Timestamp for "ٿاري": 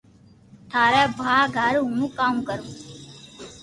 0.71-1.03